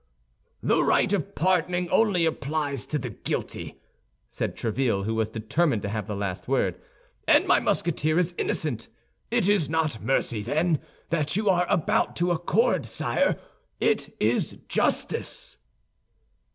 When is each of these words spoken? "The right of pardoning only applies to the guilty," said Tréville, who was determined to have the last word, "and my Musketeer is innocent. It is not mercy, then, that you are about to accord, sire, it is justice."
"The 0.63 0.83
right 0.83 1.13
of 1.13 1.35
pardoning 1.35 1.87
only 1.91 2.25
applies 2.25 2.87
to 2.87 2.97
the 2.97 3.11
guilty," 3.11 3.79
said 4.31 4.55
Tréville, 4.55 5.05
who 5.05 5.13
was 5.13 5.29
determined 5.29 5.83
to 5.83 5.89
have 5.89 6.07
the 6.07 6.15
last 6.15 6.47
word, 6.47 6.81
"and 7.27 7.45
my 7.45 7.59
Musketeer 7.59 8.17
is 8.17 8.33
innocent. 8.39 8.87
It 9.29 9.47
is 9.47 9.69
not 9.69 10.01
mercy, 10.01 10.41
then, 10.41 10.79
that 11.11 11.35
you 11.35 11.49
are 11.51 11.67
about 11.69 12.15
to 12.15 12.31
accord, 12.31 12.87
sire, 12.87 13.37
it 13.79 14.15
is 14.19 14.57
justice." 14.67 15.57